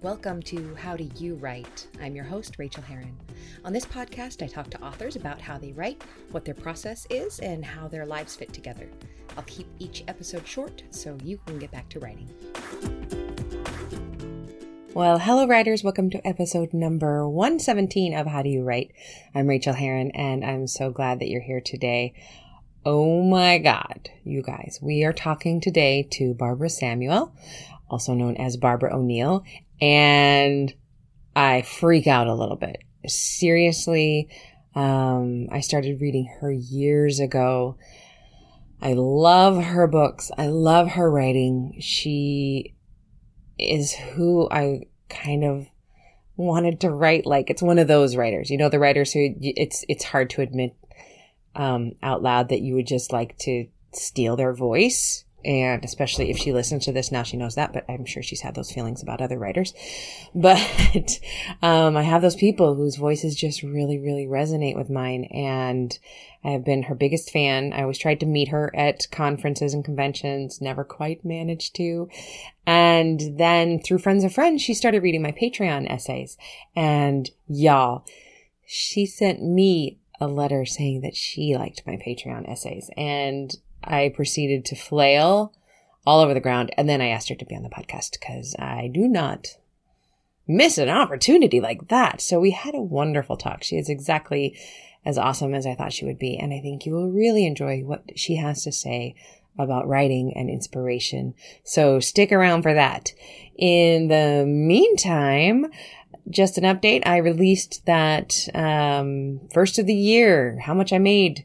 [0.00, 1.88] Welcome to How Do You Write?
[2.00, 3.16] I'm your host, Rachael Herron.
[3.64, 7.40] On this podcast, I talk to authors about how they write, what their process is,
[7.40, 8.88] and how their lives fit together.
[9.36, 12.30] I'll keep each episode short so you can get back to writing.
[14.94, 15.82] Well, hello, writers.
[15.82, 18.92] Welcome to episode number 117 of How Do You Write?
[19.34, 22.14] I'm Rachael Herron, and I'm so glad that you're here today.
[22.86, 27.34] Oh my God, you guys, we are talking today to Barbara Samuel,
[27.90, 29.44] also known as Barbara O'Neal,
[29.80, 30.72] and
[31.34, 32.82] I freak out a little bit.
[33.06, 34.28] Seriously,
[34.74, 37.78] um, I started reading her years ago.
[38.80, 40.30] I love her books.
[40.36, 41.76] I love her writing.
[41.80, 42.74] She
[43.58, 45.66] is who I kind of
[46.36, 47.50] wanted to write like.
[47.50, 50.76] It's one of those writers, you know, the writers who it's it's hard to admit
[51.56, 56.36] um, out loud that you would just like to steal their voice and especially if
[56.36, 59.02] she listens to this now she knows that but i'm sure she's had those feelings
[59.02, 59.72] about other writers.
[60.34, 61.20] But
[61.62, 65.98] um, i have those people whose voices just really really resonate with mine and
[66.44, 67.72] i have been her biggest fan.
[67.72, 72.08] I always tried to meet her at conferences and conventions never quite managed to.
[72.66, 76.36] And then through friends of friends she started reading my patreon essays.
[76.76, 78.04] And y'all
[78.66, 82.90] she sent me a letter saying that she liked my patreon essays.
[82.96, 83.56] And
[83.88, 85.52] I proceeded to flail
[86.06, 86.70] all over the ground.
[86.76, 89.56] And then I asked her to be on the podcast because I do not
[90.46, 92.20] miss an opportunity like that.
[92.20, 93.62] So we had a wonderful talk.
[93.62, 94.58] She is exactly
[95.04, 96.36] as awesome as I thought she would be.
[96.36, 99.14] And I think you will really enjoy what she has to say
[99.58, 101.34] about writing and inspiration.
[101.64, 103.12] So stick around for that.
[103.56, 105.66] In the meantime,
[106.30, 107.06] just an update.
[107.06, 111.44] I released that um, first of the year, how much I made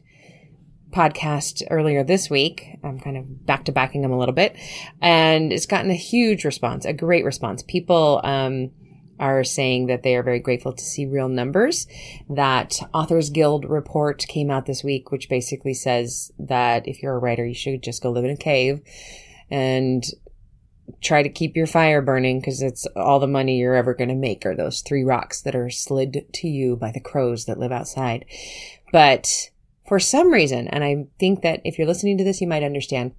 [0.94, 2.78] podcast earlier this week.
[2.82, 4.56] I'm kind of back to backing them a little bit,
[5.02, 7.62] and it's gotten a huge response, a great response.
[7.62, 8.70] People um,
[9.18, 11.86] are saying that they are very grateful to see real numbers.
[12.28, 17.18] That Authors Guild report came out this week, which basically says that if you're a
[17.18, 18.80] writer, you should just go live in a cave
[19.50, 20.04] and
[21.00, 24.14] try to keep your fire burning because it's all the money you're ever going to
[24.14, 27.72] make are those three rocks that are slid to you by the crows that live
[27.72, 28.24] outside.
[28.92, 29.50] But
[29.86, 33.12] for some reason, and I think that if you're listening to this, you might understand,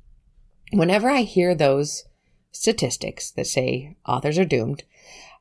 [0.71, 2.05] whenever I hear those
[2.51, 4.83] statistics that say authors are doomed,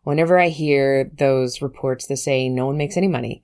[0.02, 3.42] whenever I hear those reports that say no one makes any money,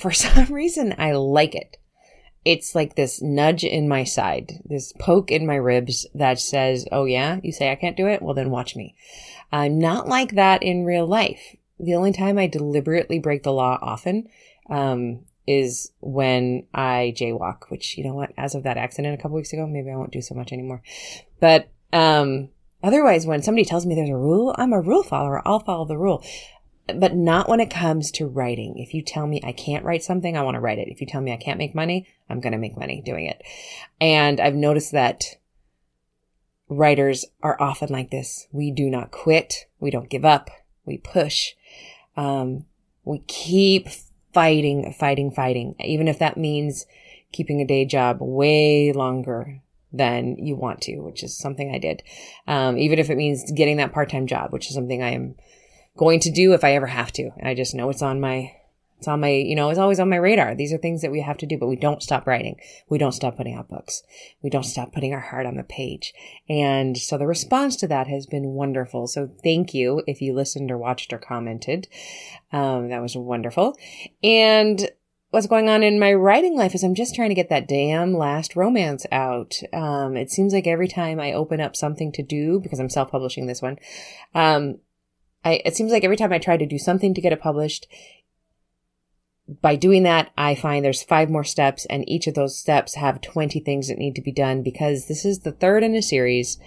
[0.00, 1.78] for some reason, I like it.
[2.44, 7.04] It's like this nudge in my side, this poke in my ribs that says, Oh,
[7.04, 8.22] yeah, you say I can't do it?
[8.22, 8.94] Well, then watch me.
[9.50, 11.56] I'm not like that in real life.
[11.80, 14.28] The only time I deliberately break the law often
[14.70, 19.36] um, is when I jaywalk, which, you know what, as of that accident a couple
[19.36, 20.82] weeks ago, maybe I won't do so much anymore.
[21.40, 22.50] But, um,
[22.82, 25.42] otherwise, when somebody tells me there's a rule, I'm a rule follower.
[25.46, 26.24] I'll follow the rule.
[26.94, 28.78] But not when it comes to writing.
[28.78, 30.88] If you tell me I can't write something, I want to write it.
[30.88, 33.42] If you tell me I can't make money, I'm going to make money doing it.
[34.00, 35.24] And I've noticed that
[36.68, 38.46] writers are often like this.
[38.52, 39.66] We do not quit.
[39.80, 40.50] We don't give up.
[40.84, 41.54] We push.
[42.16, 42.66] Um,
[43.04, 43.88] we keep
[44.36, 46.84] fighting, fighting, fighting, even if that means
[47.32, 49.62] keeping a day job way longer
[49.94, 52.02] than you want to, which is something I did.
[52.46, 55.36] Um, even if it means getting that part-time job, which is something I am
[55.96, 57.30] going to do if I ever have to.
[57.42, 58.52] I just know it's on my
[58.98, 60.54] it's on my, you know, it's always on my radar.
[60.54, 62.56] These are things that we have to do, but we don't stop writing.
[62.88, 64.02] We don't stop putting out books.
[64.42, 66.14] We don't stop putting our heart on the page.
[66.48, 69.06] And so the response to that has been wonderful.
[69.06, 71.88] So thank you if you listened or watched or commented.
[72.52, 73.76] Um, that was wonderful.
[74.22, 74.88] And
[75.30, 78.14] what's going on in my writing life is I'm just trying to get that damn
[78.14, 79.60] last romance out.
[79.74, 83.46] Um, it seems like every time I open up something to do, because I'm self-publishing
[83.46, 83.76] this one,
[84.34, 84.78] um,
[85.44, 87.86] I, it seems like every time I try to do something to get it published,
[89.48, 93.20] by doing that, I find there's five more steps and each of those steps have
[93.20, 96.58] 20 things that need to be done because this is the third in a series.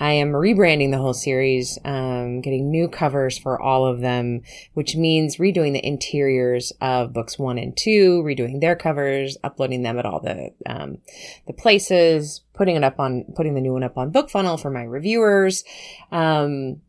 [0.00, 4.42] I am rebranding the whole series, um, getting new covers for all of them,
[4.74, 9.98] which means redoing the interiors of books one and two, redoing their covers, uploading them
[10.00, 10.98] at all the um,
[11.46, 14.82] the places, putting it up on putting the new one up on BookFunnel for my
[14.82, 15.62] reviewers.
[16.10, 16.80] Um,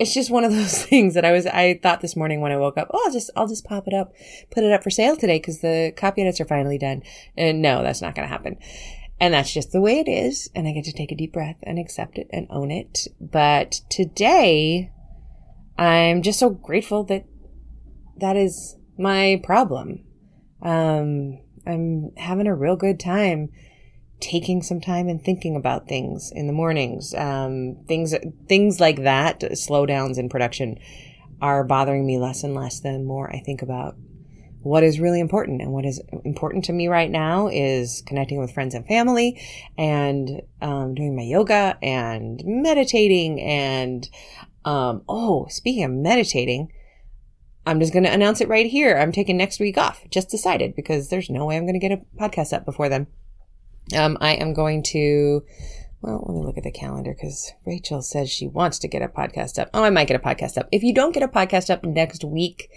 [0.00, 2.56] it's just one of those things that I was, I thought this morning when I
[2.56, 4.12] woke up, oh, I'll just, I'll just pop it up,
[4.50, 7.02] put it up for sale today because the copy edits are finally done.
[7.36, 8.56] And no, that's not going to happen.
[9.20, 10.50] And that's just the way it is.
[10.54, 13.08] And I get to take a deep breath and accept it and own it.
[13.20, 14.90] But today,
[15.76, 17.26] I'm just so grateful that
[18.16, 20.06] that is my problem.
[20.62, 23.50] Um, I'm having a real good time
[24.20, 27.14] taking some time and thinking about things in the mornings.
[27.14, 28.14] Um, things,
[28.48, 30.78] things like that, slowdowns in production
[31.40, 33.96] are bothering me less and less the more I think about
[34.62, 35.62] what is really important.
[35.62, 39.40] And what is important to me right now is connecting with friends and family
[39.78, 43.40] and um, doing my yoga and meditating.
[43.40, 44.08] And,
[44.64, 46.72] um, oh, speaking of meditating,
[47.66, 48.98] I'm just going to announce it right here.
[48.98, 50.04] I'm taking next week off.
[50.10, 53.06] Just decided because there's no way I'm going to get a podcast up before then.
[53.96, 55.42] Um, I am going to,
[56.02, 59.08] well, let me look at the calendar because Rachael says she wants to get a
[59.08, 59.70] podcast up.
[59.74, 60.68] Oh, I might get a podcast up.
[60.72, 62.70] If you don't get a podcast up next week,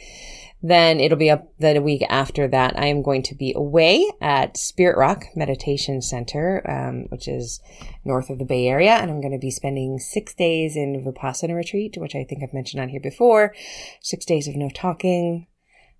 [0.65, 2.79] then it'll be up the week after that.
[2.79, 7.59] I am going to be away at Spirit Rock Meditation Center, um, which is
[8.05, 11.53] north of the Bay Area, and I'm going to be spending six days in Vipassana
[11.53, 13.53] retreat, which I think I've mentioned on here before.
[13.99, 15.47] Six days of no talking,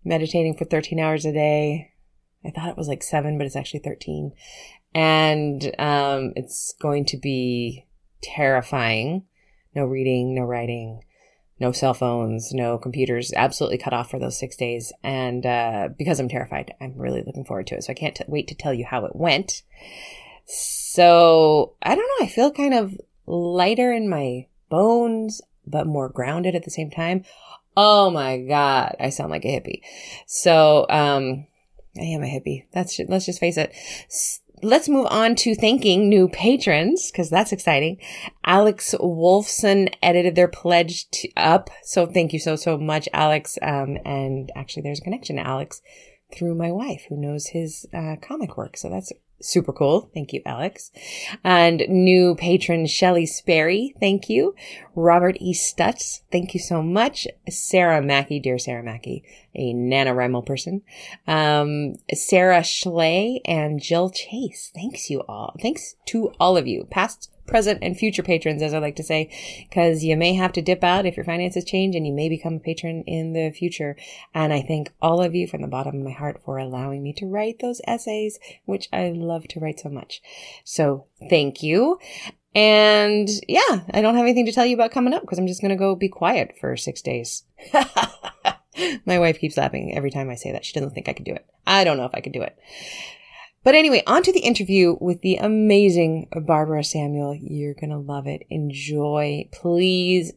[0.05, 1.91] meditating for 13 hours a day.
[2.45, 4.31] I thought it was like seven, but it's actually 13.
[4.95, 7.85] And um, it's going to be
[8.21, 9.25] terrifying.
[9.75, 11.01] No reading, no writing
[11.63, 14.91] no cell phones, no computers, absolutely cut off for those six days.
[15.01, 17.83] And uh, because I'm terrified, I'm really looking forward to it.
[17.85, 19.63] So I can't t- wait to tell you how it went.
[20.45, 22.25] So I don't know.
[22.25, 27.23] I feel kind of lighter in my bones, but more grounded at the same time.
[27.77, 28.97] Oh my God.
[28.99, 29.81] I sound like a hippie.
[30.27, 31.47] So, um,
[31.97, 32.65] I am a hippie.
[32.73, 33.73] That's, let's just face it
[34.63, 37.97] let's move on to thanking new patrons because that's exciting.
[38.45, 41.69] Alex Wolfson edited their pledge to, up.
[41.83, 43.57] So thank you so, so much, Alex.
[43.61, 45.81] Um, and actually there's a connection to Alex
[46.33, 48.77] through my wife who knows his, uh, comic work.
[48.77, 49.11] So that's
[49.43, 50.09] Super cool.
[50.13, 50.89] Thank you, Alex.
[51.43, 53.93] And new patron Shelly Sperry.
[53.99, 54.55] Thank you.
[54.95, 55.53] Robert E.
[55.53, 56.21] Stutz.
[56.31, 57.27] Thank you so much.
[57.49, 58.39] Sarah Mackey.
[58.39, 59.23] Dear Sarah Mackey,
[59.53, 60.81] a NaNoWriMo person.
[61.27, 64.71] Um, Sarah Schley and Jill Chase.
[64.73, 65.55] Thanks you all.
[65.61, 66.87] Thanks to all of you.
[66.89, 69.29] Past present and future patrons, as I like to say,
[69.69, 72.55] because you may have to dip out if your finances change and you may become
[72.55, 73.95] a patron in the future.
[74.33, 77.13] And I thank all of you from the bottom of my heart for allowing me
[77.13, 80.21] to write those essays, which I love to write so much.
[80.63, 81.99] So thank you.
[82.55, 85.61] And yeah, I don't have anything to tell you about coming up because I'm just
[85.61, 87.43] going to go be quiet for six days.
[89.05, 90.65] my wife keeps laughing every time I say that.
[90.65, 91.45] She doesn't think I could do it.
[91.65, 92.57] I don't know if I could do it.
[93.63, 97.35] But anyway, on to the interview with the amazing Barbara Samuel.
[97.35, 98.43] You're going to love it.
[98.49, 99.47] Enjoy.
[99.51, 100.33] Please,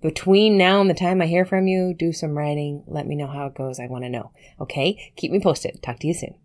[0.00, 2.84] between now and the time I hear from you, do some writing.
[2.86, 3.80] Let me know how it goes.
[3.80, 4.30] I want to know.
[4.60, 5.12] Okay?
[5.16, 5.82] Keep me posted.
[5.82, 6.36] Talk to you soon.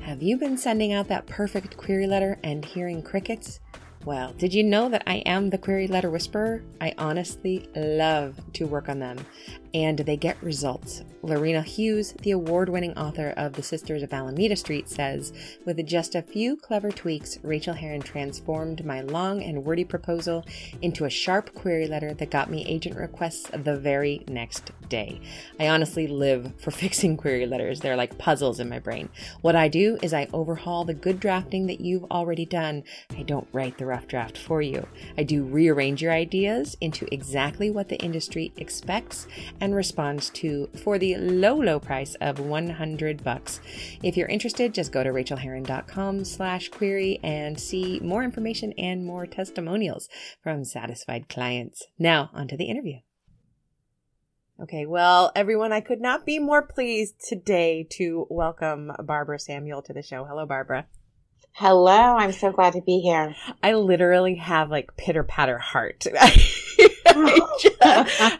[0.00, 3.60] Have you been sending out that perfect query letter and hearing crickets?
[4.04, 6.64] Well, did you know that I am the query letter whisperer?
[6.80, 9.24] I honestly love to work on them,
[9.74, 11.02] and they get results.
[11.24, 15.32] Lorena Hughes, the award winning author of The Sisters of Alameda Street, says
[15.64, 20.44] With just a few clever tweaks, Rachael Herron transformed my long and wordy proposal
[20.80, 25.20] into a sharp query letter that got me agent requests the very next day.
[25.60, 27.80] I honestly live for fixing query letters.
[27.80, 29.08] They're like puzzles in my brain.
[29.42, 32.82] What I do is I overhaul the good drafting that you've already done.
[33.16, 34.88] I don't write the rough draft for you.
[35.16, 39.28] I do rearrange your ideas into exactly what the industry expects
[39.62, 43.60] and responds to for the low, low price of 100 bucks.
[44.02, 49.24] If you're interested, just go to rachaelherron.com slash query and see more information and more
[49.24, 50.08] testimonials
[50.42, 51.86] from satisfied clients.
[51.96, 52.98] Now, onto the interview.
[54.60, 59.92] Okay, well, everyone, I could not be more pleased today to welcome Barbara Samuel to
[59.92, 60.24] the show.
[60.24, 60.88] Hello, Barbara.
[61.52, 63.34] Hello, I'm so glad to be here.
[63.62, 66.06] I literally have like pitter patter heart.
[67.14, 67.76] I, just,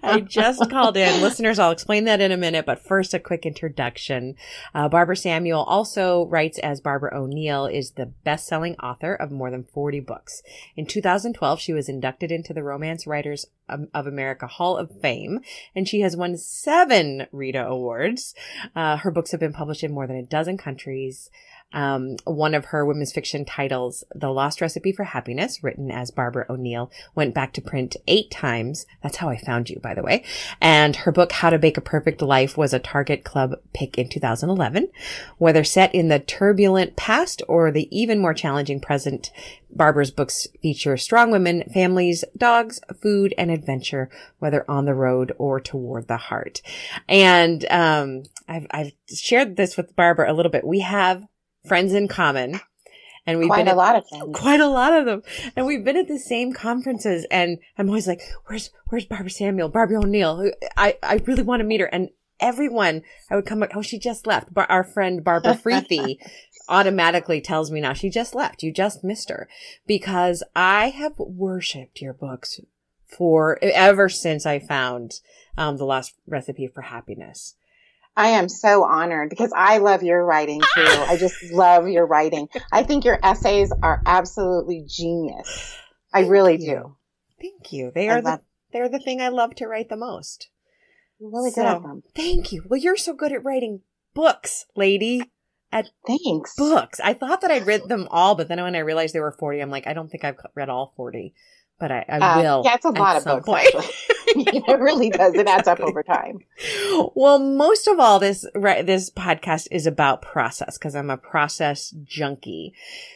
[0.02, 1.20] I just called in.
[1.20, 4.36] Listeners, I'll explain that in a minute, but first a quick introduction.
[4.74, 9.64] Uh, Barbara Samuel also writes as Barbara O'Neal, is the best-selling author of more than
[9.64, 10.42] 40 books.
[10.76, 15.40] In 2012, she was inducted into the Romance Writers of America Hall of Fame,
[15.74, 18.34] and she has won seven Rita Awards.
[18.74, 21.30] Uh, her books have been published in more than a dozen countries.
[21.72, 26.46] Um, one of her women's fiction titles, The Lost Recipe for Happiness, written as Barbara
[26.48, 28.86] O'Neal, went back to print eight times.
[29.02, 30.24] That's how I found you, by the way.
[30.60, 34.08] And her book, How to Bake a Perfect Life, was a Target Club pick in
[34.08, 34.88] 2011.
[35.38, 39.30] Whether set in the turbulent past or the even more challenging present,
[39.74, 45.60] Barbara's books feature strong women, families, dogs, food, and adventure, whether on the road or
[45.60, 46.62] toward the heart.
[47.08, 50.66] And um, I've, I've shared this with Barbara a little bit.
[50.66, 51.26] We have
[51.66, 52.60] friends in common.
[53.24, 54.32] And we've quite been a at, lot of them.
[54.32, 55.22] Quite a lot of them.
[55.54, 59.68] And we've been at the same conferences and I'm always like, where's, where's Barbara Samuel,
[59.68, 60.50] Barbara O'Neal?
[60.76, 61.86] I, I really want to meet her.
[61.86, 64.52] And everyone, I would come, oh, she just left.
[64.52, 66.18] But our friend Barbara Freethy
[66.68, 68.62] automatically tells me now she just left.
[68.62, 69.48] You just missed her
[69.86, 72.60] because I have worshipped your books
[73.06, 75.20] for ever since I found
[75.56, 77.54] um, the last recipe for happiness.
[78.16, 80.84] I am so honored because I love your writing too.
[80.84, 82.48] I just love your writing.
[82.70, 85.76] I think your essays are absolutely genius.
[86.12, 86.66] I Thank really you.
[86.66, 86.96] do.
[87.40, 87.90] Thank you.
[87.94, 88.40] They are the
[88.72, 90.48] they're the thing I love to write the most.
[91.18, 92.02] You're really so, good at them.
[92.14, 92.64] Thank you.
[92.66, 93.80] Well, you're so good at writing
[94.14, 95.22] books, lady.
[95.70, 96.54] At Thanks.
[96.54, 97.00] Books.
[97.00, 99.60] I thought that I'd read them all, but then when I realized there were 40,
[99.60, 101.32] I'm like, I don't think I've read all 40,
[101.82, 102.62] but I, I uh, will.
[102.64, 103.68] Yeah, it's a lot of books.
[104.28, 105.34] it really does.
[105.34, 106.38] It adds up over time.
[107.16, 111.92] Well, most of all, this right, this podcast is about process because I'm a process
[112.04, 112.72] junkie.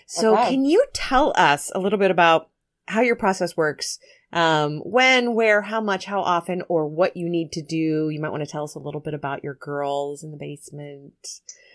[0.07, 0.51] So, okay.
[0.51, 2.51] can you tell us a little bit about
[2.89, 4.01] how your process works?
[4.33, 8.11] um, when, where, how much, how often, or what you need to do.
[8.11, 11.15] You might want to tell us a little bit about your girls in the basement.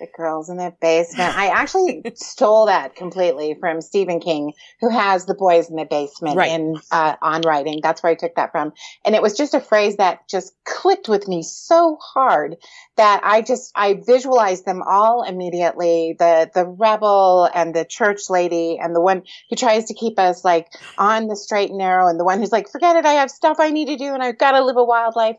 [0.01, 1.37] The girls in the basement.
[1.37, 6.37] I actually stole that completely from Stephen King, who has the boys in the basement
[6.37, 6.49] right.
[6.51, 7.81] in uh, on writing.
[7.83, 8.73] That's where I took that from,
[9.05, 12.55] and it was just a phrase that just clicked with me so hard
[12.97, 16.15] that I just I visualized them all immediately.
[16.17, 20.43] The the rebel and the church lady and the one who tries to keep us
[20.43, 20.67] like
[20.97, 23.57] on the straight and narrow and the one who's like, forget it, I have stuff
[23.59, 25.37] I need to do and I've got to live a wild life.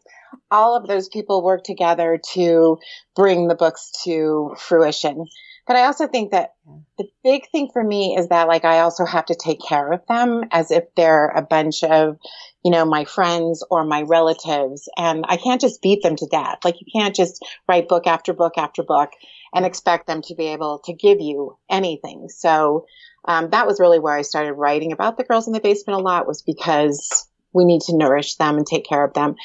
[0.50, 2.78] All of those people work together to
[3.14, 5.26] bring the books to fruition.
[5.66, 6.54] But I also think that
[6.98, 10.00] the big thing for me is that like I also have to take care of
[10.08, 12.18] them as if they're a bunch of,
[12.64, 14.88] you know, my friends or my relatives.
[14.96, 16.58] And I can't just beat them to death.
[16.64, 19.10] Like you can't just write book after book after book
[19.54, 22.28] and expect them to be able to give you anything.
[22.28, 22.86] So
[23.24, 26.02] um, that was really where I started writing about the girls in the basement a
[26.02, 29.36] lot was because we need to nourish them and take care of them.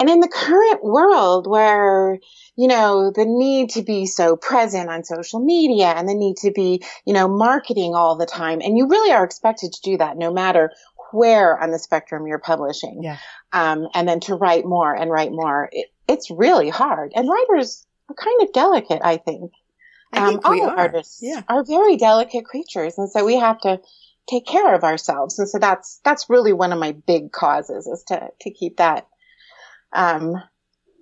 [0.00, 2.18] And in the current world where,
[2.56, 6.50] you know, the need to be so present on social media and the need to
[6.50, 10.16] be, you know, marketing all the time, and you really are expected to do that
[10.16, 10.72] no matter
[11.12, 13.02] where on the spectrum you're publishing.
[13.02, 13.18] Yeah.
[13.52, 17.12] Um, and then to write more and write more, it, it's really hard.
[17.14, 19.52] And writers are kind of delicate, I think.
[20.12, 20.78] I think um, all are.
[20.78, 21.42] artists yeah.
[21.48, 23.80] are very delicate creatures, and so we have to
[24.28, 25.38] take care of ourselves.
[25.38, 29.06] And so that's that's really one of my big causes is to to keep that
[29.94, 30.34] um,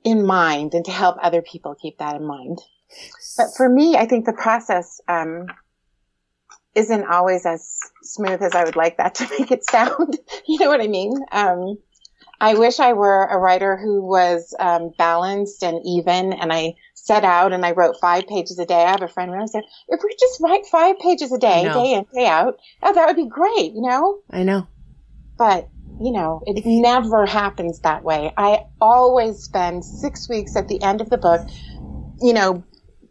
[0.04, 2.60] in mind and to help other people keep that in mind.
[3.36, 5.46] But for me, I think the process um,
[6.74, 10.18] isn't always as smooth as I would like that to make it sound.
[10.46, 11.12] you know what I mean?
[11.30, 11.78] Um,
[12.40, 17.24] I wish I were a writer who was um, balanced and even, and I set
[17.24, 18.82] out and I wrote five pages a day.
[18.82, 21.92] I have a friend who said, if we just write five pages a day, day
[21.92, 24.18] in, day out, oh, that would be great, you know?
[24.28, 24.66] I know.
[25.38, 25.68] But,
[26.02, 28.32] you know, it never happens that way.
[28.36, 31.48] I always spend six weeks at the end of the book,
[32.20, 32.64] you know,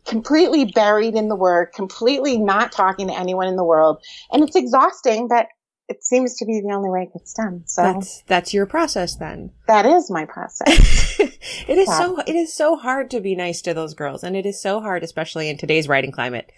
[0.05, 4.03] completely buried in the work, completely not talking to anyone in the world.
[4.31, 5.48] And it's exhausting, but
[5.88, 7.63] it seems to be the only way it gets done.
[7.65, 9.51] So that's that's your process then.
[9.67, 11.19] That is my process.
[11.19, 12.00] it is yeah.
[12.00, 14.79] so it is so hard to be nice to those girls, and it is so
[14.79, 16.51] hard, especially in today's writing climate,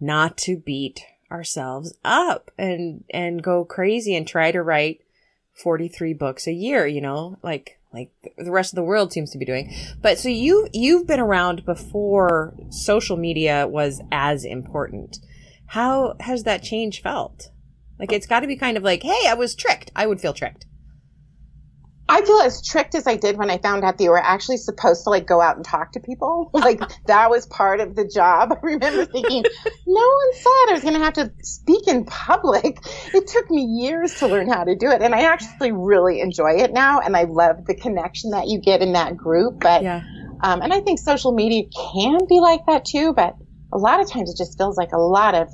[0.00, 5.00] not to beat ourselves up and and go crazy and try to write
[5.56, 9.38] 43 books a year, you know, like like the rest of the world seems to
[9.38, 9.74] be doing.
[10.02, 15.18] But so you you've been around before social media was as important.
[15.68, 17.50] How has that change felt?
[17.98, 19.90] Like it's got to be kind of like, hey, I was tricked.
[19.96, 20.65] I would feel tricked.
[22.08, 24.58] I feel as tricked as I did when I found out that you were actually
[24.58, 26.50] supposed to like go out and talk to people.
[26.66, 28.50] Like that was part of the job.
[28.62, 29.44] I remember thinking,
[29.86, 32.78] no one thought I was going to have to speak in public.
[33.14, 35.00] It took me years to learn how to do it.
[35.00, 37.00] And I actually really enjoy it now.
[37.00, 39.60] And I love the connection that you get in that group.
[39.60, 40.02] But, yeah.
[40.42, 43.12] um, and I think social media can be like that too.
[43.14, 43.36] But
[43.72, 45.48] a lot of times it just feels like a lot of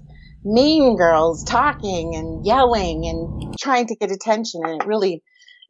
[0.45, 4.63] mean girls talking and yelling and trying to get attention.
[4.65, 5.23] And it really,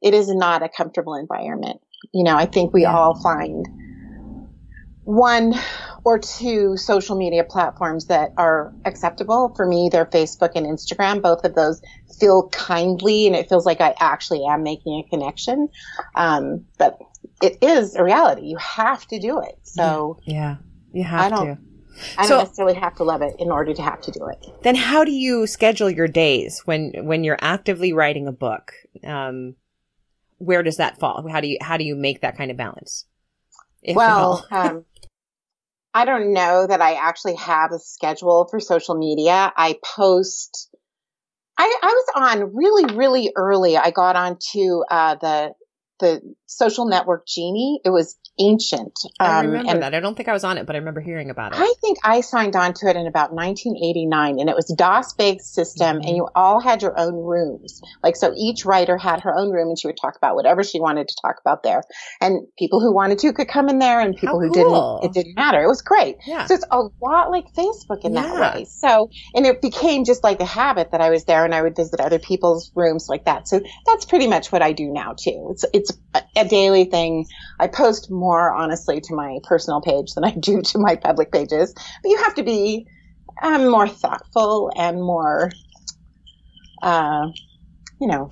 [0.03, 1.81] it is not a comfortable environment.
[2.13, 2.97] You know, I think we yeah.
[2.97, 3.67] all find
[5.05, 5.55] one
[6.05, 9.53] or two social media platforms that are acceptable.
[9.57, 11.23] For me, they're Facebook and Instagram.
[11.23, 11.81] Both of those
[12.19, 15.69] feel kindly and it feels like I actually am making a connection.
[16.15, 16.99] Um, but
[17.43, 18.47] it is a reality.
[18.47, 19.59] You have to do it.
[19.63, 20.57] So yeah, yeah
[20.93, 21.59] you have to.
[22.17, 24.47] I don't necessarily have to love it in order to have to do it.
[24.63, 28.73] Then how do you schedule your days when when you're actively writing a book?
[29.05, 29.57] Um,
[30.43, 31.27] where does that fall?
[31.31, 33.07] How do you how do you make that kind of balance?
[33.95, 34.85] well, um,
[35.95, 39.53] I don't know that I actually have a schedule for social media.
[39.57, 40.69] I post.
[41.59, 43.77] I, I was on really, really early.
[43.77, 45.53] I got onto uh, the
[46.03, 47.81] the social network Genie.
[47.85, 48.99] It was ancient.
[49.21, 49.95] Um, I remember that.
[49.95, 51.59] I don't think I was on it, but I remember hearing about it.
[51.59, 55.55] I think I signed on to it in about 1989 and it was DOS based
[55.55, 56.09] system mm-hmm.
[56.09, 57.81] and you all had your own rooms.
[58.03, 60.81] Like, so each writer had her own room and she would talk about whatever she
[60.81, 61.83] wanted to talk about there.
[62.21, 65.01] And people who wanted to could come in there and people How who cool.
[65.01, 65.63] didn't, it didn't matter.
[65.63, 66.17] It was great.
[66.27, 66.47] Yeah.
[66.47, 68.23] So it's a lot like Facebook in yeah.
[68.23, 68.65] that way.
[68.65, 71.77] So, and it became just like a habit that I was there and I would
[71.77, 73.47] visit other people's rooms like that.
[73.47, 75.49] So that's pretty much what I do now too.
[75.51, 75.92] It's,
[76.37, 77.27] a daily thing.
[77.61, 81.75] I post more honestly to my personal page than I do to my public pages,
[81.75, 82.87] but you have to be
[83.43, 85.53] um, more thoughtful and more,
[86.83, 87.29] uh,
[88.01, 88.31] you know,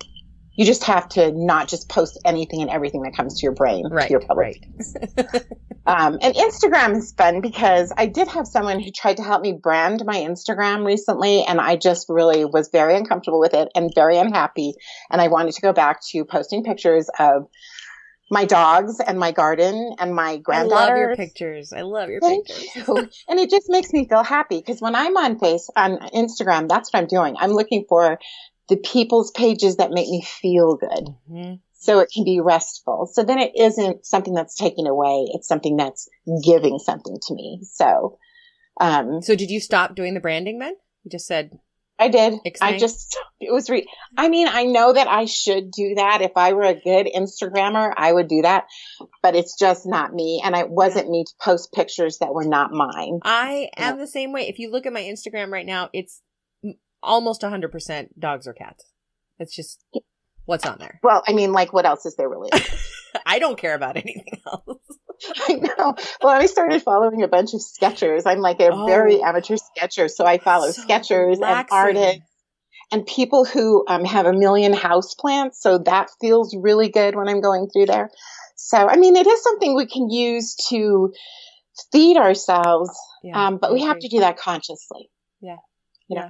[0.53, 3.87] you just have to not just post anything and everything that comes to your brain
[3.89, 4.61] right, to your public.
[5.17, 5.45] Right.
[5.85, 9.53] um, and Instagram is fun because I did have someone who tried to help me
[9.53, 14.17] brand my Instagram recently, and I just really was very uncomfortable with it and very
[14.17, 14.73] unhappy.
[15.09, 17.47] And I wanted to go back to posting pictures of
[18.31, 20.75] my dogs and my garden and my granddaughter.
[20.75, 21.73] I love your pictures.
[21.73, 22.87] I love your Thank pictures.
[22.87, 23.09] You.
[23.27, 26.91] and it just makes me feel happy because when I'm on face on Instagram, that's
[26.91, 27.35] what I'm doing.
[27.37, 28.19] I'm looking for
[28.71, 31.09] the people's pages that make me feel good.
[31.29, 31.55] Mm-hmm.
[31.73, 33.09] So it can be restful.
[33.11, 35.27] So then it isn't something that's taking away.
[35.33, 36.07] It's something that's
[36.41, 37.59] giving something to me.
[37.63, 38.17] So,
[38.79, 40.75] um, so did you stop doing the branding then?
[41.03, 41.51] You just said,
[41.99, 42.35] I did.
[42.61, 46.21] I just, it was, re- I mean, I know that I should do that.
[46.21, 48.67] If I were a good Instagrammer, I would do that,
[49.21, 50.41] but it's just not me.
[50.43, 53.19] And it wasn't me to post pictures that were not mine.
[53.23, 54.47] I am the same way.
[54.47, 56.21] If you look at my Instagram right now, it's
[57.03, 58.85] almost 100% dogs or cats.
[59.39, 59.83] It's just
[60.45, 60.99] what's on there.
[61.03, 62.49] Well, I mean, like, what else is there really?
[63.25, 64.79] I don't care about anything else.
[65.47, 65.95] I know.
[66.21, 68.25] Well, I started following a bunch of sketchers.
[68.25, 71.77] I'm like a oh, very amateur sketcher, so I follow so sketchers relaxing.
[71.77, 72.31] and artists
[72.91, 75.61] and people who um, have a million house plants.
[75.61, 78.09] So that feels really good when I'm going through there.
[78.55, 81.13] So, I mean, it is something we can use to
[81.91, 82.91] feed ourselves,
[83.23, 85.09] yeah, um, but we have to do that consciously.
[85.41, 85.57] Yeah.
[86.07, 86.29] You know?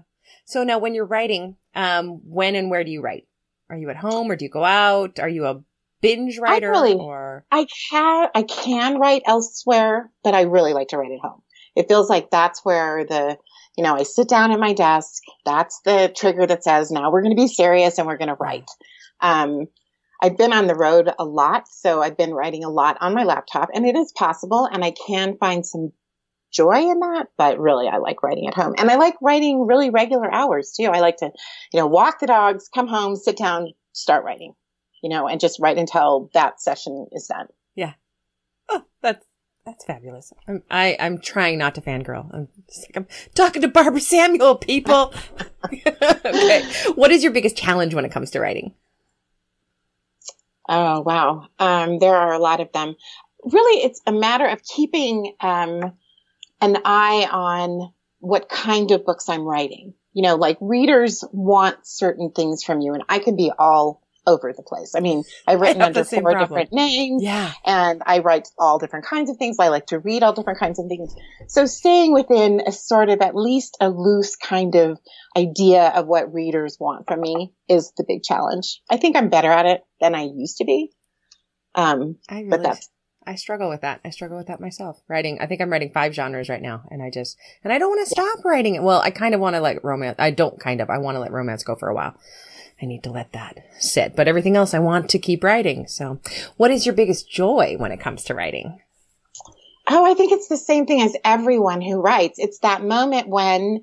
[0.51, 3.25] So now when you're writing, um, when and where do you write?
[3.70, 5.17] Are you at home or do you go out?
[5.17, 5.63] Are you a
[6.01, 10.90] binge writer I really, or I can I can write elsewhere, but I really like
[10.90, 11.42] to write at home.
[11.77, 13.37] It feels like that's where the
[13.77, 15.24] you know, I sit down at my desk.
[15.46, 18.37] That's the trigger that says, now we're going to be serious and we're going to
[18.37, 18.70] write.
[19.22, 19.68] Um,
[20.22, 23.24] I've been on the road a lot, so I've been writing a lot on my
[23.24, 25.94] laptop and it is possible and I can find some
[26.51, 28.75] joy in that, but really I like writing at home.
[28.77, 30.85] And I like writing really regular hours too.
[30.85, 31.31] I like to,
[31.74, 34.53] you know, walk the dogs, come home, sit down, start writing,
[35.01, 37.48] you know, and just write until that session is done.
[37.75, 37.94] Yeah.
[38.70, 39.25] Oh, that's,
[39.66, 40.33] that's fabulous.
[40.48, 42.33] I'm, I, I'm trying not to fangirl.
[42.33, 45.14] I'm just like, I'm talking to Barbara Samuel, people.
[45.66, 46.66] okay.
[46.96, 48.74] What is your biggest challenge when it comes to writing?
[50.68, 51.48] Oh, wow.
[51.59, 52.96] Um, there are a lot of them.
[53.44, 55.94] Really, it's a matter of keeping, um,
[56.62, 59.94] an eye on what kind of books I'm writing.
[60.14, 64.54] You know, like readers want certain things from you and I can be all over
[64.54, 64.94] the place.
[64.96, 66.42] I mean, I've written under four problem.
[66.42, 67.24] different names.
[67.24, 67.52] Yeah.
[67.66, 69.58] And I write all different kinds of things.
[69.60, 71.16] I like to read all different kinds of things.
[71.48, 75.00] So staying within a sort of at least a loose kind of
[75.36, 78.82] idea of what readers want from me is the big challenge.
[78.90, 80.92] I think I'm better at it than I used to be.
[81.74, 82.90] Um, I really but that's
[83.25, 84.01] I struggle with that.
[84.03, 85.01] I struggle with that myself.
[85.07, 87.90] Writing, I think I'm writing five genres right now, and I just, and I don't
[87.90, 88.84] want to stop writing it.
[88.84, 91.20] Well, I kind of want to let romance, I don't kind of, I want to
[91.20, 92.16] let romance go for a while.
[92.81, 95.88] I need to let that sit, but everything else I want to keep writing.
[95.88, 96.20] So,
[96.57, 98.79] what is your biggest joy when it comes to writing?
[99.88, 102.40] Oh, I think it's the same thing as everyone who writes.
[102.40, 103.81] It's that moment when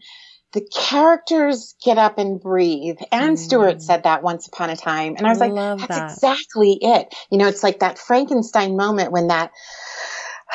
[0.53, 2.97] the characters get up and breathe.
[3.13, 3.39] Anne mm.
[3.39, 5.15] Stuart said that once upon a time.
[5.17, 6.11] And I was I like, that's that.
[6.13, 7.15] exactly it.
[7.31, 9.53] You know, it's like that Frankenstein moment when that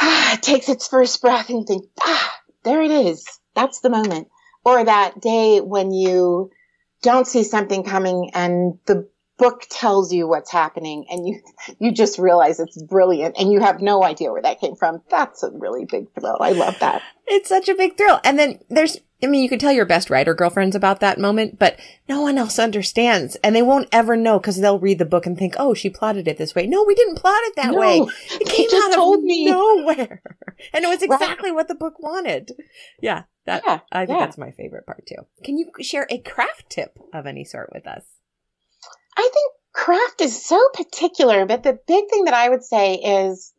[0.02, 3.28] ah, takes its first breath and you think, ah, there it is.
[3.56, 4.30] That's the moment.
[4.66, 6.50] Or that day when you
[7.04, 11.42] don't see something coming and the book tells you what's happening and you
[11.80, 15.02] you just realize it's brilliant and you have no idea where that came from.
[15.10, 16.38] That's a really big thrill.
[16.40, 17.04] I love that.
[17.28, 18.20] It's such a big thrill.
[18.24, 21.58] And then there's I mean, you can tell your best writer girlfriends about that moment,
[21.58, 25.26] but no one else understands and they won't ever know because they'll read the book
[25.26, 26.68] and think, oh, she plotted it this way.
[26.68, 28.06] No, we didn't plot it that no, way.
[28.32, 29.46] It came just out told of me.
[29.46, 30.22] nowhere.
[30.72, 31.56] And it was exactly right.
[31.56, 32.52] what the book wanted.
[33.02, 33.24] Yeah.
[33.46, 34.26] That, yeah, I think yeah.
[34.26, 35.26] that's my favorite part too.
[35.44, 38.04] Can you share a craft tip of any sort with us?
[39.18, 43.52] I think craft is so particular, but the big thing that I would say is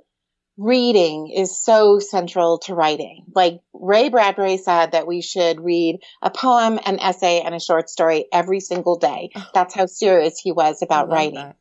[0.56, 3.24] reading is so central to writing.
[3.34, 7.90] Like Ray Bradbury said that we should read a poem, an essay, and a short
[7.90, 9.30] story every single day.
[9.52, 11.34] That's how serious he was about writing.
[11.34, 11.56] That.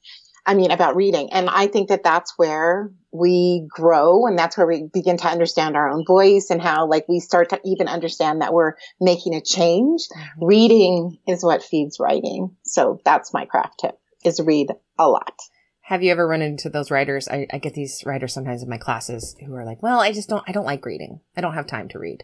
[0.45, 1.31] I mean, about reading.
[1.31, 5.77] And I think that that's where we grow and that's where we begin to understand
[5.77, 9.41] our own voice and how like we start to even understand that we're making a
[9.41, 10.01] change.
[10.09, 10.45] Mm-hmm.
[10.45, 12.55] Reading is what feeds writing.
[12.63, 15.39] So that's my craft tip is read a lot.
[15.87, 17.27] Have you ever run into those writers?
[17.27, 20.29] I, I get these writers sometimes in my classes who are like, well, I just
[20.29, 21.19] don't, I don't like reading.
[21.35, 22.23] I don't have time to read.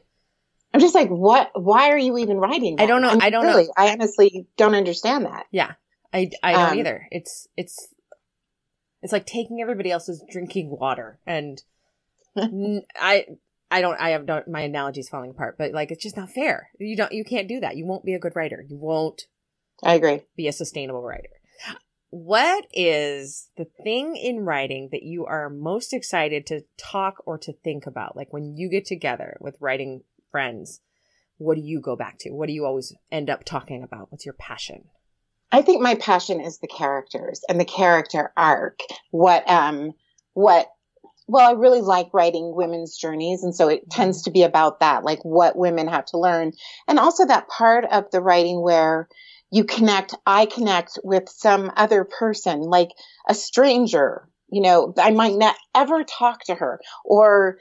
[0.73, 2.77] I'm just like, what, why are you even writing?
[2.77, 2.83] That?
[2.83, 3.09] I don't know.
[3.09, 3.73] I, mean, I don't really, know.
[3.75, 5.45] I honestly don't understand that.
[5.51, 5.73] Yeah.
[6.13, 7.05] I, I don't um, either.
[7.11, 7.93] It's, it's,
[9.01, 11.61] it's like taking everybody else's drinking water and
[12.37, 13.25] I,
[13.69, 16.69] I don't, I have not, my analogy's falling apart, but like, it's just not fair.
[16.79, 17.75] You don't, you can't do that.
[17.75, 18.63] You won't be a good writer.
[18.65, 19.23] You won't.
[19.83, 20.21] I agree.
[20.37, 21.29] Be a sustainable writer.
[22.11, 27.53] What is the thing in writing that you are most excited to talk or to
[27.53, 28.15] think about?
[28.15, 30.81] Like when you get together with writing friends,
[31.37, 32.31] what do you go back to?
[32.31, 34.11] What do you always end up talking about?
[34.11, 34.85] What's your passion?
[35.51, 38.79] I think my passion is the characters and the character arc.
[39.11, 39.93] What, um,
[40.33, 40.67] what,
[41.27, 43.43] well, I really like writing women's journeys.
[43.43, 44.01] And so it mm-hmm.
[44.01, 46.53] tends to be about that, like what women have to learn.
[46.87, 49.07] And also that part of the writing where
[49.51, 52.89] you connect, I connect with some other person, like
[53.27, 57.57] a stranger, you know, I might not ever talk to her or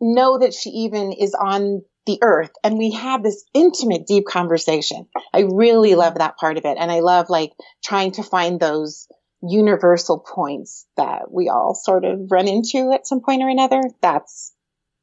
[0.00, 5.06] know that she even is on the earth and we have this intimate, deep conversation.
[5.32, 6.76] I really love that part of it.
[6.78, 7.52] And I love like
[7.84, 9.06] trying to find those
[9.42, 13.82] universal points that we all sort of run into at some point or another.
[14.00, 14.52] That's,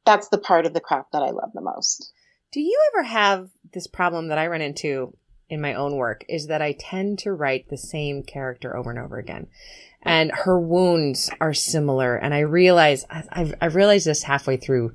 [0.04, 2.12] that's the part of the craft that I love the most.
[2.52, 5.16] Do you ever have this problem that I run into
[5.50, 8.98] in my own work is that I tend to write the same character over and
[8.98, 9.48] over again.
[10.02, 12.16] And her wounds are similar.
[12.16, 14.94] And I realize, I've, I've realized this halfway through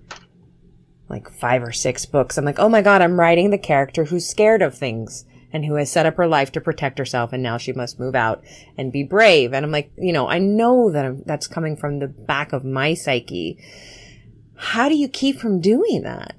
[1.10, 2.38] like five or six books.
[2.38, 5.76] I'm like, oh my God, I'm writing the character who's scared of things and who
[5.76, 8.44] has set up her life to protect herself and now she must move out
[8.78, 9.54] and be brave.
[9.54, 12.66] And I'm like, you know, I know that I'm, that's coming from the back of
[12.66, 13.60] my psyche.
[14.56, 16.36] How do you keep from doing that?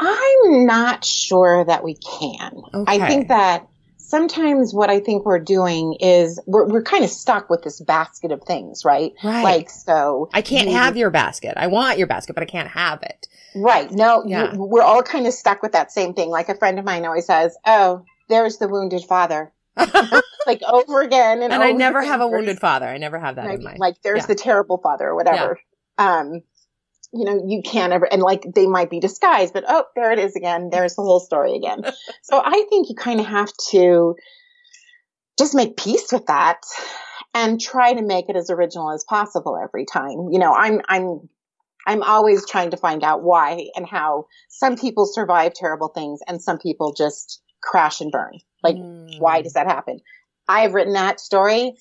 [0.00, 2.62] I'm not sure that we can.
[2.74, 3.02] Okay.
[3.02, 7.50] I think that sometimes what I think we're doing is we're, we're kind of stuck
[7.50, 9.12] with this basket of things, right?
[9.22, 9.42] Right.
[9.42, 10.30] Like, so.
[10.32, 11.54] I can't have your basket.
[11.56, 13.28] I want your basket, but I can't have it.
[13.54, 13.90] Right.
[13.90, 14.54] No, yeah.
[14.54, 16.30] you, we're all kind of stuck with that same thing.
[16.30, 19.52] Like a friend of mine always says, Oh, there's the wounded father.
[20.46, 21.42] like over again.
[21.42, 22.86] And, and I never have a wounded father.
[22.86, 23.78] I never have that like, in mind.
[23.78, 24.26] Like there's yeah.
[24.26, 25.58] the terrible father or whatever.
[25.98, 26.18] Yeah.
[26.20, 26.42] Um,
[27.12, 30.18] you know, you can't ever, and like they might be disguised, but oh, there it
[30.18, 30.68] is again.
[30.70, 31.82] There's the whole story again.
[32.22, 34.14] so I think you kind of have to
[35.38, 36.60] just make peace with that
[37.34, 40.28] and try to make it as original as possible every time.
[40.30, 41.28] You know, I'm, I'm,
[41.86, 46.42] I'm always trying to find out why and how some people survive terrible things and
[46.42, 48.38] some people just crash and burn.
[48.62, 49.18] Like, mm.
[49.18, 50.00] why does that happen?
[50.48, 51.74] I've written that story,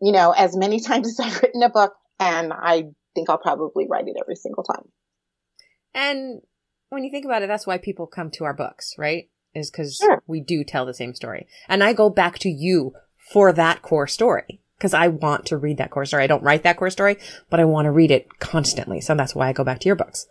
[0.00, 3.86] you know, as many times as I've written a book and I think I'll probably
[3.88, 4.88] write it every single time.
[5.94, 6.40] And
[6.90, 9.28] when you think about it, that's why people come to our books, right?
[9.54, 10.22] Is because sure.
[10.26, 11.46] we do tell the same story.
[11.68, 12.94] And I go back to you
[13.32, 16.24] for that core story because I want to read that core story.
[16.24, 17.16] I don't write that core story,
[17.50, 19.00] but I want to read it constantly.
[19.00, 20.26] So that's why I go back to your books.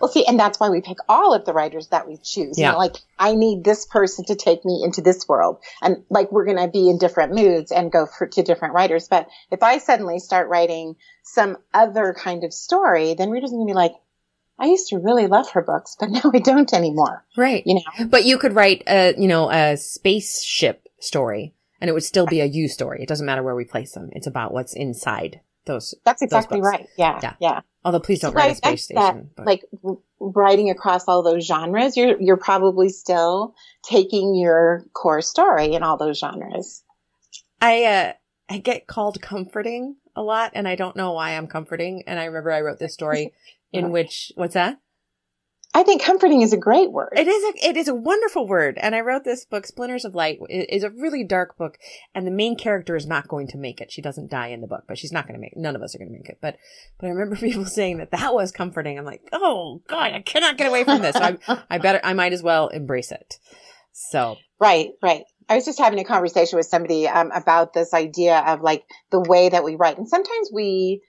[0.00, 2.58] Well, see, and that's why we pick all of the writers that we choose.
[2.58, 2.68] Yeah.
[2.68, 6.32] You know, like I need this person to take me into this world, and like
[6.32, 9.08] we're going to be in different moods and go for, to different writers.
[9.08, 13.66] But if I suddenly start writing some other kind of story, then readers are going
[13.66, 13.94] to be like,
[14.58, 17.24] I used to really love her books, but now I don't anymore.
[17.36, 17.62] Right.
[17.66, 22.04] You know, but you could write a, you know, a spaceship story and it would
[22.04, 23.02] still be a you story.
[23.02, 24.10] It doesn't matter where we place them.
[24.12, 25.94] It's about what's inside those.
[26.04, 26.86] That's exactly those right.
[26.98, 27.18] Yeah.
[27.22, 27.34] Yeah.
[27.40, 27.60] Yeah.
[27.84, 29.30] Although please don't so write a space station.
[29.36, 29.64] That, like
[30.18, 35.96] writing across all those genres, you're you're probably still taking your core story in all
[35.96, 36.82] those genres.
[37.60, 38.12] I uh
[38.48, 42.02] I get called comforting a lot and I don't know why I'm comforting.
[42.06, 43.32] And I remember I wrote this story
[43.72, 44.78] in which what's that?
[45.72, 47.12] I think comforting is a great word.
[47.16, 48.76] It is a, it is a wonderful word.
[48.80, 51.78] And I wrote this book, Splinters of Light, it is a really dark book.
[52.12, 53.92] And the main character is not going to make it.
[53.92, 55.58] She doesn't die in the book, but she's not going to make it.
[55.58, 56.38] None of us are going to make it.
[56.40, 56.56] But,
[56.98, 58.98] but I remember people saying that that was comforting.
[58.98, 61.14] I'm like, oh God, I cannot get away from this.
[61.14, 63.38] So I, I better, I might as well embrace it.
[63.92, 64.36] So.
[64.58, 65.22] Right, right.
[65.48, 69.20] I was just having a conversation with somebody um, about this idea of like the
[69.20, 69.98] way that we write.
[69.98, 71.02] And sometimes we,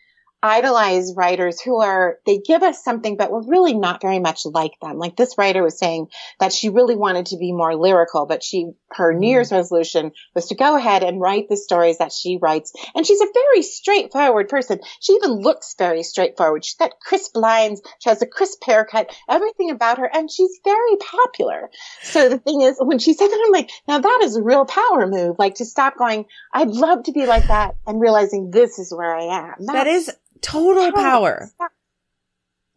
[0.44, 4.74] idolize writers who are, they give us something, but we're really not very much like
[4.82, 4.98] them.
[4.98, 6.08] Like this writer was saying
[6.40, 9.58] that she really wanted to be more lyrical, but she, her New Year's mm.
[9.58, 12.74] resolution was to go ahead and write the stories that she writes.
[12.96, 14.80] And she's a very straightforward person.
[15.00, 16.66] She even looks very straightforward.
[16.66, 17.82] She's got crisp lines.
[18.00, 20.10] She has a crisp haircut, everything about her.
[20.12, 21.70] And she's very popular.
[22.02, 24.66] So the thing is, when she said that, I'm like, now that is a real
[24.66, 25.38] power move.
[25.38, 29.16] Like to stop going, I'd love to be like that and realizing this is where
[29.16, 29.54] I am.
[29.60, 31.52] That's, that is total power.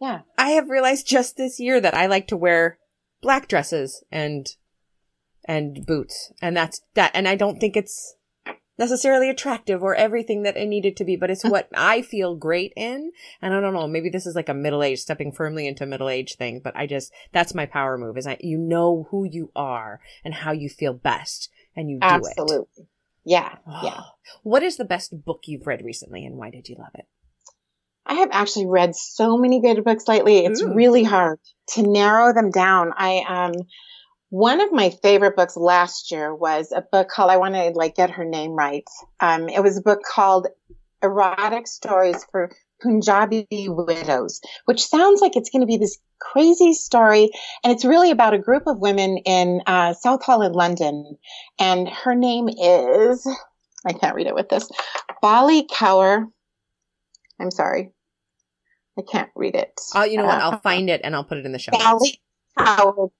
[0.00, 0.20] Yeah.
[0.36, 2.78] I have realized just this year that I like to wear
[3.22, 4.46] black dresses and
[5.46, 6.32] and boots.
[6.42, 8.16] And that's that and I don't think it's
[8.78, 12.72] necessarily attractive or everything that it needed to be, but it's what I feel great
[12.76, 13.12] in.
[13.40, 16.08] And I don't know, maybe this is like a middle age, stepping firmly into middle
[16.08, 19.50] age thing, but I just, that's my power move is I, you know who you
[19.54, 22.30] are and how you feel best and you do Absolutely.
[22.30, 22.40] it.
[22.42, 22.88] Absolutely.
[23.24, 23.56] Yeah.
[23.82, 24.00] Yeah.
[24.42, 27.04] What is the best book you've read recently and why did you love it?
[28.06, 30.44] I have actually read so many good books lately.
[30.44, 30.74] It's Ooh.
[30.74, 31.38] really hard
[31.70, 32.92] to narrow them down.
[32.96, 33.52] I um
[34.30, 37.94] one of my favorite books last year was a book called I want to like
[37.94, 38.84] get her name right.
[39.20, 40.48] Um it was a book called
[41.02, 47.30] Erotic Stories for Punjabi Widows, which sounds like it's going to be this crazy story.
[47.62, 51.16] And it's really about a group of women in uh, Southall in London.
[51.58, 53.26] And her name is,
[53.86, 54.68] I can't read it with this,
[55.22, 56.26] Balli Kaur.
[57.40, 57.92] I'm sorry.
[58.98, 59.80] I can't read it.
[59.94, 60.40] Oh, you know what?
[60.40, 61.72] I'll uh, find it and I'll put it in the show.
[61.76, 62.20] Sally
[62.56, 63.10] Howard.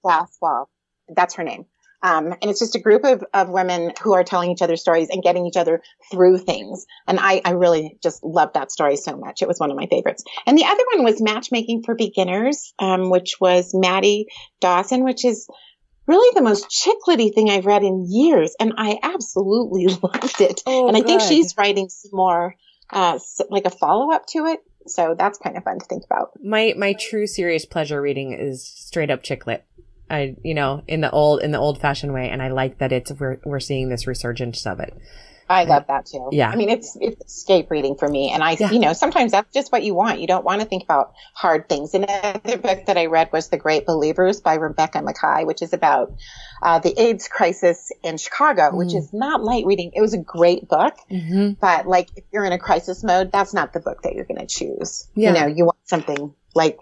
[1.09, 1.67] That's her name.
[2.05, 5.09] Um, and it's just a group of, of women who are telling each other stories
[5.11, 6.85] and getting each other through things.
[7.09, 9.41] And I, I really just loved that story so much.
[9.41, 10.23] It was one of my favorites.
[10.47, 14.27] And the other one was Matchmaking for Beginners, um, which was Maddie
[14.61, 15.49] Dawson, which is
[16.07, 18.55] really the most chiclety thing I've read in years.
[18.61, 20.63] And I absolutely loved it.
[20.67, 21.07] Oh, and I good.
[21.07, 22.55] think she's writing some more,
[22.91, 23.19] uh,
[23.51, 24.61] like a follow up to it.
[24.87, 26.33] So that's kind of fun to think about.
[26.43, 29.65] My my true serious pleasure reading is straight up chick lit.
[30.11, 32.93] I you know in the old in the old fashioned way, and I like that
[32.93, 34.95] it's we're we're seeing this resurgence of it.
[35.49, 36.29] I love that too.
[36.33, 36.49] Yeah.
[36.49, 38.31] I mean, it's, it's escape reading for me.
[38.31, 38.71] And I, yeah.
[38.71, 40.21] you know, sometimes that's just what you want.
[40.21, 41.95] You don't want to think about hard things.
[41.95, 46.15] Another book that I read was The Great Believers by Rebecca Makkai, which is about
[46.63, 48.79] uh, the AIDS crisis in Chicago, mm.
[48.79, 49.93] which is not light reading.
[49.95, 51.53] It was a great book, mm-hmm.
[51.61, 54.41] but like if you're in a crisis mode, that's not the book that you're going
[54.41, 55.09] to choose.
[55.15, 55.35] Yeah.
[55.35, 56.79] You know, you want something like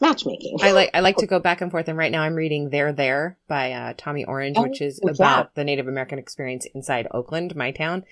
[0.00, 0.58] matchmaking.
[0.62, 2.92] I like I like to go back and forth, and right now I'm reading "They're
[2.92, 5.10] There" by uh, Tommy Orange, oh, which is yeah.
[5.10, 8.04] about the Native American experience inside Oakland, my town,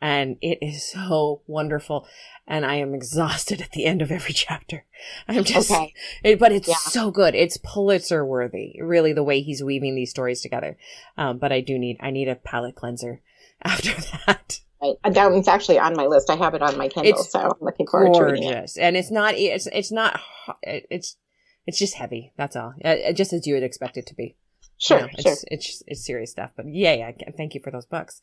[0.00, 2.06] and it is so wonderful.
[2.46, 4.84] And I am exhausted at the end of every chapter.
[5.28, 5.94] I'm just, okay.
[6.24, 6.74] it, but it's yeah.
[6.74, 7.34] so good.
[7.34, 10.76] It's Pulitzer worthy, really, the way he's weaving these stories together.
[11.16, 13.20] Um, but I do need I need a palate cleanser
[13.62, 13.92] after
[14.26, 14.60] that.
[14.82, 14.96] Right.
[15.04, 16.30] That one's actually on my list.
[16.30, 18.40] I have it on my Kindle, it's so I'm looking forward gorgeous.
[18.40, 18.72] to reading it.
[18.78, 20.18] And it's not, it's, it's not,
[20.62, 21.16] it's
[21.66, 22.32] it's just heavy.
[22.36, 22.74] That's all.
[22.84, 24.36] Uh, uh, just as you would expect it to be.
[24.78, 25.36] Sure, you know, it's, sure.
[25.48, 27.10] It's, it's serious stuff, but yeah, yeah.
[27.36, 28.22] Thank you for those books.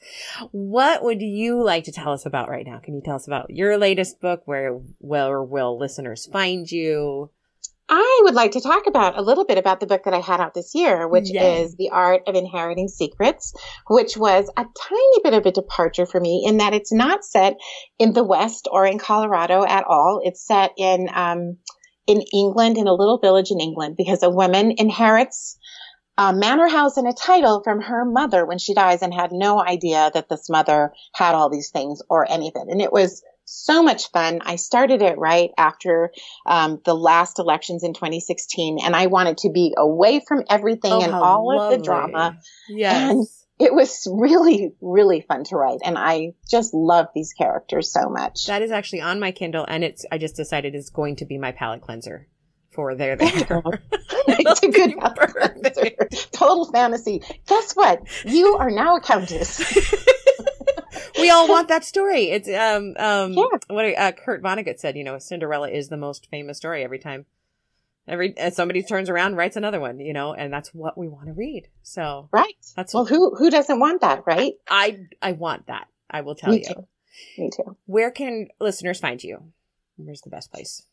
[0.52, 2.80] What would you like to tell us about right now?
[2.80, 4.42] Can you tell us about your latest book?
[4.46, 7.30] Where, where will listeners find you?
[7.90, 10.42] I would like to talk about a little bit about the book that I had
[10.42, 11.62] out this year, which Yay.
[11.62, 13.54] is The Art of Inheriting Secrets,
[13.88, 17.56] which was a tiny bit of a departure for me in that it's not set
[17.98, 20.22] in the West or in Colorado at all.
[20.24, 21.58] It's set in, um,
[22.08, 25.58] in England, in a little village in England, because a woman inherits
[26.18, 29.62] a manor house and a title from her mother when she dies and had no
[29.62, 32.66] idea that this mother had all these things or anything.
[32.70, 34.42] And it was so much fun.
[34.44, 36.12] I started it right after
[36.46, 41.02] um, the last elections in 2016, and I wanted to be away from everything oh,
[41.02, 41.76] and all lovely.
[41.76, 42.40] of the drama.
[42.68, 43.46] Yes.
[43.60, 45.80] It was really, really fun to write.
[45.84, 48.46] And I just love these characters so much.
[48.46, 51.38] That is actually on my Kindle and it's, I just decided is going to be
[51.38, 52.28] my palate cleanser
[52.72, 53.30] for there, there.
[54.28, 56.08] it's a good palate cleanser.
[56.32, 57.24] Total fantasy.
[57.48, 58.04] Guess what?
[58.26, 59.60] You are now a countess.
[61.18, 62.30] we all want that story.
[62.30, 63.46] It's, um, um, yeah.
[63.70, 67.26] what uh, Kurt Vonnegut said, you know, Cinderella is the most famous story every time
[68.08, 71.34] every somebody turns around writes another one you know and that's what we want to
[71.34, 75.88] read so right that's well who who doesn't want that right i i want that
[76.10, 76.88] i will tell me you too.
[77.38, 79.44] me too where can listeners find you
[79.98, 80.84] where's the best place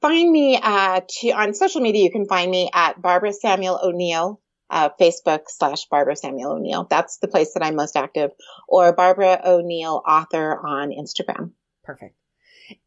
[0.00, 4.40] find me at on social media you can find me at barbara samuel o'neal
[4.72, 6.86] uh, Facebook slash Barbara Samuel O'Neal.
[6.88, 8.30] That's the place that I'm most active,
[8.66, 11.50] or Barbara O'Neal author on Instagram.
[11.84, 12.16] Perfect.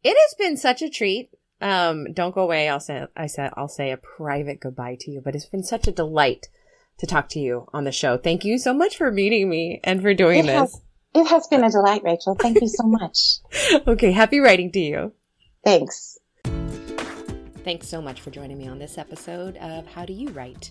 [0.02, 2.68] It has been such a treat um, don't go away.
[2.68, 5.86] I'll say, I said, I'll say a private goodbye to you, but it's been such
[5.88, 6.48] a delight
[6.98, 8.16] to talk to you on the show.
[8.16, 10.54] Thank you so much for meeting me and for doing it this.
[10.54, 10.80] Has,
[11.14, 12.34] it has been a delight, Rachel.
[12.34, 13.38] Thank you so much.
[13.86, 14.12] okay.
[14.12, 15.12] Happy writing to you.
[15.64, 16.18] Thanks.
[17.64, 20.70] Thanks so much for joining me on this episode of How Do You Write?